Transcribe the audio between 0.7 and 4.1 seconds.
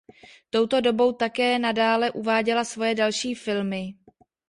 dobou také nadále uváděla svoje další filmy.